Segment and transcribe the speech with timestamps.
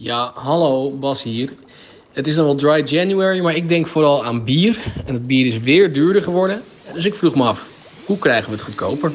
[0.00, 1.50] Ja, hallo, Bas hier.
[2.12, 4.78] Het is dan wel dry January, maar ik denk vooral aan bier.
[5.06, 6.62] En het bier is weer duurder geworden.
[6.92, 7.66] Dus ik vroeg me af,
[8.04, 9.12] hoe krijgen we het goedkoper?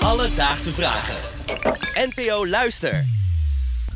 [0.00, 1.14] Alledaagse vragen.
[1.94, 3.04] NPO Luister.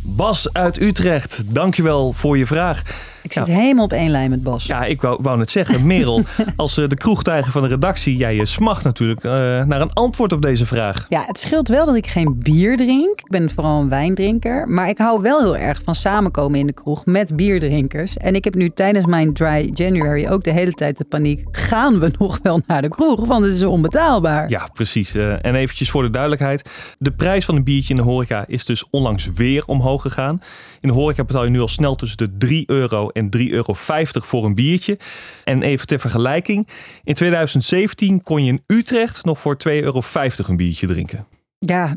[0.02, 2.82] Bas uit Utrecht, dankjewel voor je vraag.
[3.30, 4.66] Ik zit helemaal op één lijn met Bas.
[4.66, 6.22] Ja, ik wou, wou net zeggen, Merel,
[6.56, 9.32] als uh, de kroegtijger van de redactie, jij je smacht natuurlijk uh,
[9.64, 11.06] naar een antwoord op deze vraag.
[11.08, 13.20] Ja, het scheelt wel dat ik geen bier drink.
[13.20, 14.68] Ik ben vooral een wijndrinker.
[14.68, 18.16] Maar ik hou wel heel erg van samenkomen in de kroeg met bierdrinkers.
[18.16, 21.44] En ik heb nu tijdens mijn dry January ook de hele tijd de paniek.
[21.52, 23.26] Gaan we nog wel naar de kroeg?
[23.26, 24.50] Want het is onbetaalbaar.
[24.50, 25.14] Ja, precies.
[25.14, 26.70] Uh, en eventjes voor de duidelijkheid.
[26.98, 30.40] De prijs van een biertje in de horeca is dus onlangs weer omhoog gegaan.
[30.80, 33.74] In de horeca betaal je nu al snel tussen de 3 euro en 3,50 euro
[34.12, 34.98] voor een biertje.
[35.44, 36.68] En even ter vergelijking,
[37.04, 40.02] in 2017 kon je in Utrecht nog voor 2,50 euro
[40.48, 41.26] een biertje drinken.
[41.58, 41.96] Ja,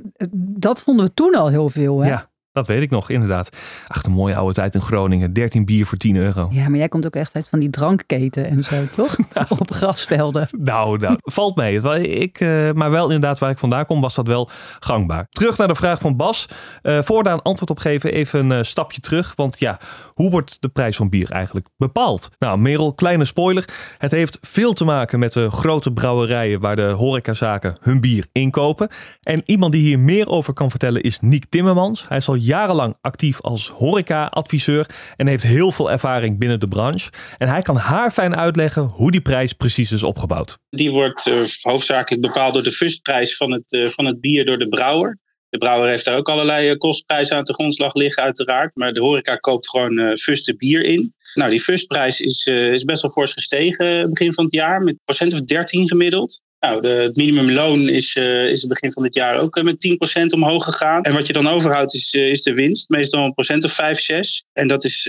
[0.58, 2.00] dat vonden we toen al heel veel.
[2.00, 2.10] Hè?
[2.10, 3.58] Ja, dat weet ik nog, inderdaad.
[3.88, 5.34] Ach, de mooie oude tijd in Groningen.
[5.34, 6.48] 13 bier voor 10 euro.
[6.52, 9.18] Ja, maar jij komt ook echt uit van die drankketen en zo, toch?
[9.34, 10.48] nou, Op grasvelden.
[10.58, 11.82] Nou, nou valt mee.
[12.20, 15.28] Ik, uh, maar wel inderdaad waar ik vandaan kom, was dat wel gangbaar.
[15.30, 16.48] Terug naar de vraag van Bas.
[16.84, 19.34] Uh, voor daar een antwoord op geven, even een uh, stapje terug.
[19.36, 19.80] Want ja,
[20.14, 22.30] hoe wordt de prijs van bier eigenlijk bepaald?
[22.40, 23.70] Nou, Merel, kleine spoiler.
[23.98, 28.90] Het heeft veel te maken met de grote brouwerijen waar de horecazaken hun bier inkopen.
[29.22, 32.08] En iemand die hier meer over kan vertellen is Niek Timmermans.
[32.08, 37.12] Hij is al jarenlang actief als horeca-adviseur en heeft heel veel ervaring binnen de branche.
[37.38, 40.58] En hij kan haar fijn uitleggen hoe die prijs precies is opgebouwd.
[40.70, 44.58] Die wordt uh, hoofdzakelijk bepaald door de fustprijs van het, uh, van het bier door
[44.58, 45.18] de brouwer.
[45.50, 48.76] De brouwer heeft daar ook allerlei uh, kostprijzen aan de grondslag liggen, uiteraard.
[48.76, 51.14] Maar de horeca koopt gewoon uh, bier in.
[51.34, 55.34] Nou, die fustprijs is, is best wel fors gestegen begin van het jaar, met procent
[55.34, 56.42] of 13 gemiddeld.
[56.64, 59.88] Nou, de, het minimumloon is, uh, is het begin van dit jaar ook uh, met
[60.22, 61.02] 10% omhoog gegaan.
[61.02, 64.00] En wat je dan overhoudt is, uh, is de winst, meestal een procent of 5,
[64.00, 64.44] 6.
[64.54, 65.02] En dat is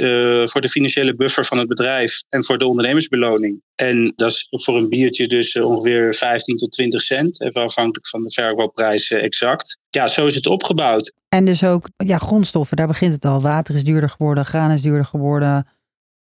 [0.44, 3.62] voor de financiële buffer van het bedrijf en voor de ondernemersbeloning.
[3.74, 8.22] En dat is voor een biertje dus ongeveer 15 tot 20 cent, even afhankelijk van
[8.22, 9.78] de verkoopprijs exact.
[9.90, 11.14] Ja, zo is het opgebouwd.
[11.28, 13.40] En dus ook ja, grondstoffen, daar begint het al.
[13.40, 15.68] Water is duurder geworden, graan is duurder geworden.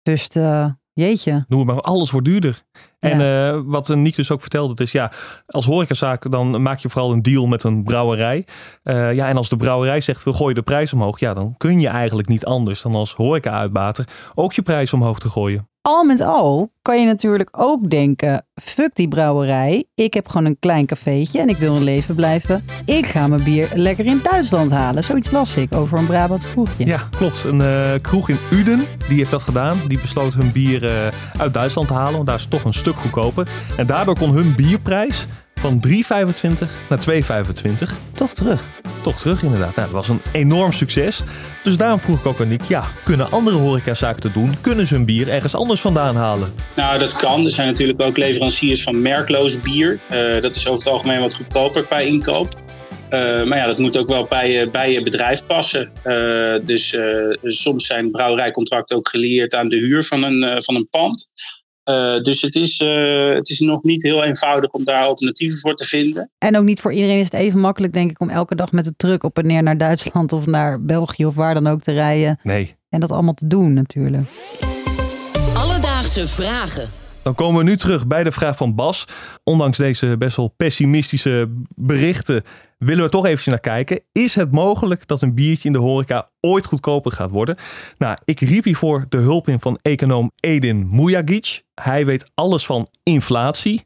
[0.02, 0.28] Dus
[0.94, 1.44] Jeetje.
[1.48, 2.62] Noem maar, alles wordt duurder.
[2.98, 3.10] Ja.
[3.10, 5.12] En uh, wat Niek dus ook vertelde, is ja,
[5.46, 8.46] als horecazaak dan maak je vooral een deal met een brouwerij.
[8.84, 11.80] Uh, ja, en als de brouwerij zegt, we gooien de prijs omhoog, ja, dan kun
[11.80, 15.68] je eigenlijk niet anders dan als horeca-uitbater ook je prijs omhoog te gooien.
[15.86, 19.84] Al met al kan je natuurlijk ook denken, fuck die brouwerij.
[19.94, 22.64] Ik heb gewoon een klein cafeetje en ik wil in leven blijven.
[22.84, 25.04] Ik ga mijn bier lekker in Duitsland halen.
[25.04, 26.86] Zoiets las ik over een Brabant kroegje.
[26.86, 27.44] Ja, klopt.
[27.44, 29.80] Een uh, kroeg in Uden, die heeft dat gedaan.
[29.88, 30.90] Die besloot hun bier uh,
[31.38, 33.48] uit Duitsland te halen, want daar is het toch een stuk goedkoper.
[33.76, 35.26] En daardoor kon hun bierprijs
[35.64, 37.90] van 3,25 naar 2,25.
[38.12, 38.64] Toch terug.
[39.02, 39.76] Toch terug, inderdaad.
[39.76, 41.22] Nou, dat was een enorm succes.
[41.62, 44.60] Dus daarom vroeg ik ook aan Nick, ja, kunnen andere horecazaken te doen?
[44.60, 46.54] Kunnen ze hun bier ergens anders vandaan halen?
[46.76, 47.44] Nou, dat kan.
[47.44, 50.00] Er zijn natuurlijk ook leveranciers van merkloos bier.
[50.10, 52.48] Uh, dat is over het algemeen wat goedkoper qua inkoop.
[53.10, 55.92] Uh, maar ja, dat moet ook wel bij, bij je bedrijf passen.
[56.04, 56.96] Uh, dus
[57.42, 61.32] soms zijn brouwerijcontracten ook gelieerd aan de huur van een, van een pand.
[61.84, 65.74] Uh, dus het is, uh, het is nog niet heel eenvoudig om daar alternatieven voor
[65.74, 66.30] te vinden.
[66.38, 68.84] En ook niet voor iedereen is het even makkelijk, denk ik, om elke dag met
[68.84, 71.92] de truck op en neer naar Duitsland of naar België of waar dan ook te
[71.92, 72.38] rijden.
[72.42, 72.76] Nee.
[72.88, 74.28] En dat allemaal te doen, natuurlijk.
[75.56, 76.90] Alledaagse vragen.
[77.22, 79.04] Dan komen we nu terug bij de vraag van Bas.
[79.44, 82.42] Ondanks deze best wel pessimistische berichten
[82.84, 84.00] willen we toch eventjes naar kijken.
[84.12, 87.56] Is het mogelijk dat een biertje in de horeca ooit goedkoper gaat worden?
[87.96, 91.62] Nou, ik riep hiervoor de hulp in van econoom Edin Mujagic.
[91.74, 93.76] Hij weet alles van inflatie.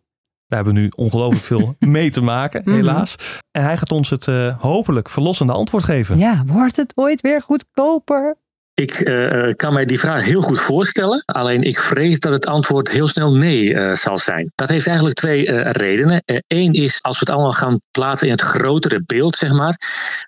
[0.47, 3.15] Daar hebben we nu ongelooflijk veel mee te maken, helaas.
[3.51, 6.19] En hij gaat ons het uh, hopelijk verlossende antwoord geven.
[6.19, 8.37] Ja, wordt het ooit weer goedkoper?
[8.79, 11.23] Ik uh, kan mij die vraag heel goed voorstellen.
[11.25, 14.53] Alleen ik vrees dat het antwoord heel snel nee uh, zal zijn.
[14.55, 16.23] Dat heeft eigenlijk twee redenen.
[16.47, 19.77] Eén is als we het allemaal gaan plaatsen in het grotere beeld, zeg maar.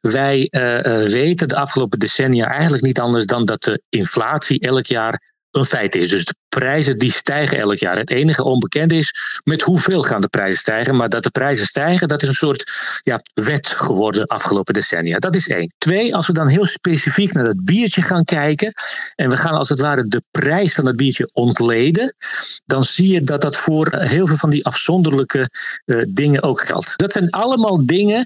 [0.00, 0.48] Wij
[1.08, 5.94] weten de afgelopen decennia eigenlijk niet anders dan dat de inflatie elk jaar een feit
[5.94, 6.08] is.
[6.08, 7.98] Dus de prijzen die stijgen elk jaar.
[7.98, 9.12] Het enige onbekend is
[9.44, 10.96] met hoeveel gaan de prijzen stijgen.
[10.96, 15.18] Maar dat de prijzen stijgen, dat is een soort ja, wet geworden afgelopen decennia.
[15.18, 15.72] Dat is één.
[15.78, 18.72] Twee, als we dan heel specifiek naar het biertje gaan kijken.
[19.14, 22.14] En we gaan als het ware de prijs van het biertje ontleden.
[22.64, 25.50] Dan zie je dat dat voor heel veel van die afzonderlijke
[25.86, 26.92] uh, dingen ook geldt.
[26.96, 28.24] Dat zijn allemaal dingen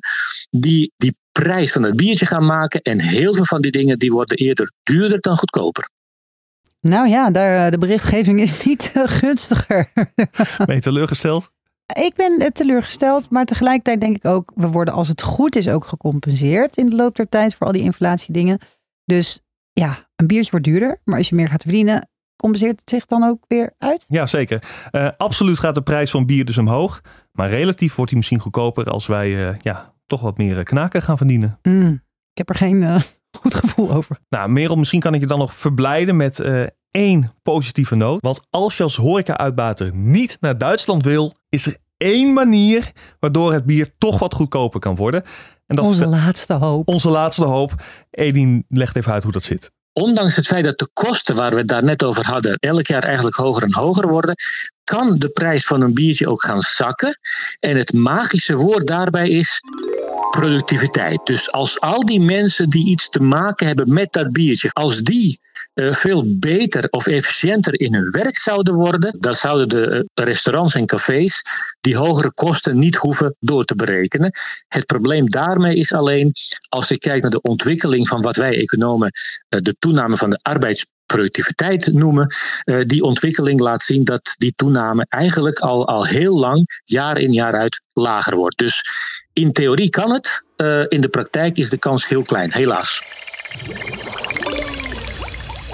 [0.50, 2.82] die die prijs van het biertje gaan maken.
[2.82, 5.88] En heel veel van die dingen die worden eerder duurder dan goedkoper.
[6.84, 9.92] Nou ja, daar, de berichtgeving is niet uh, gunstiger.
[10.66, 11.50] Ben je teleurgesteld?
[11.86, 15.68] Ik ben eh, teleurgesteld, maar tegelijkertijd denk ik ook, we worden als het goed is
[15.68, 18.58] ook gecompenseerd in de loop der tijd voor al die inflatiedingen.
[19.04, 19.40] Dus
[19.72, 23.24] ja, een biertje wordt duurder, maar als je meer gaat verdienen, compenseert het zich dan
[23.24, 24.04] ook weer uit?
[24.08, 24.88] Ja, zeker.
[24.92, 27.00] Uh, absoluut gaat de prijs van bier dus omhoog.
[27.32, 31.16] Maar relatief wordt hij misschien goedkoper als wij uh, ja, toch wat meer knaken gaan
[31.16, 31.58] verdienen.
[31.62, 33.00] Mm, ik heb er geen uh,
[33.36, 34.18] goed gevoel over.
[34.28, 36.40] Nou, Merel, misschien kan ik je dan nog verblijden met
[36.90, 38.20] één positieve noot.
[38.20, 43.64] Want als je als horeca-uitbater niet naar Duitsland wil, is er één manier waardoor het
[43.64, 45.22] bier toch wat goedkoper kan worden.
[45.66, 46.88] En dat onze laatste hoop.
[46.88, 47.74] Onze laatste hoop.
[48.10, 49.70] Edin legt even uit hoe dat zit.
[49.92, 53.02] Ondanks het feit dat de kosten waar we het daar net over hadden elk jaar
[53.02, 54.34] eigenlijk hoger en hoger worden,
[54.84, 57.18] kan de prijs van een biertje ook gaan zakken.
[57.60, 59.60] En het magische woord daarbij is
[60.40, 61.20] productiviteit.
[61.24, 65.40] Dus als al die mensen die iets te maken hebben met dat biertje, als die
[65.74, 70.74] uh, veel beter of efficiënter in hun werk zouden worden, dan zouden de uh, restaurants
[70.74, 71.42] en cafés
[71.80, 74.30] die hogere kosten niet hoeven door te berekenen.
[74.68, 76.32] Het probleem daarmee is alleen,
[76.68, 79.10] als je kijkt naar de ontwikkeling van wat wij economen
[79.48, 80.38] uh, de toename van de
[81.14, 82.34] arbeidsproductiviteit noemen,
[82.86, 87.54] die ontwikkeling laat zien dat die toename eigenlijk al, al heel lang, jaar in jaar
[87.54, 88.58] uit, lager wordt.
[88.58, 88.82] Dus
[89.32, 90.44] in theorie kan het,
[90.88, 93.04] in de praktijk is de kans heel klein, helaas.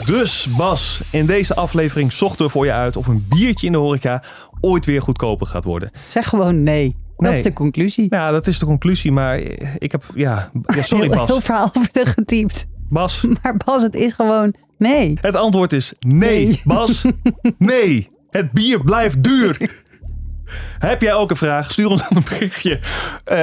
[0.07, 3.79] Dus Bas, in deze aflevering zochten we voor je uit of een biertje in de
[3.79, 4.23] horeca
[4.61, 5.91] ooit weer goedkoper gaat worden.
[6.09, 6.97] Zeg gewoon nee.
[7.17, 8.07] Dat is de conclusie.
[8.11, 9.13] Ja, dat is de conclusie.
[9.13, 9.39] Maar
[9.79, 11.29] ik heb, ja, ja sorry heel, Bas.
[11.29, 12.67] Heel verhaal over getypt.
[12.91, 13.25] Bas.
[13.43, 15.19] Maar Bas, het is gewoon nee.
[15.21, 16.61] Het antwoord is nee, nee.
[16.77, 17.05] Bas.
[17.59, 18.11] nee.
[18.31, 19.83] Het bier blijft duur.
[20.79, 21.71] Heb jij ook een vraag?
[21.71, 23.37] Stuur ons dan een berichtje uh,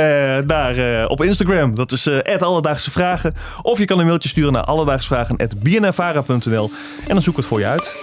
[0.45, 1.75] naar, uh, op Instagram.
[1.75, 3.33] Dat is uh, Alledaagse Vragen.
[3.61, 6.71] Of je kan een mailtje sturen naar alledaagsvragen.bnnvara.nl
[7.07, 7.95] en dan zoek ik het voor je uit.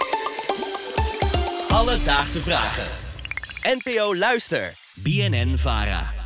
[1.69, 2.85] Alledaagse Vragen.
[3.61, 4.73] NPO Luister.
[4.93, 6.24] BNN Vara.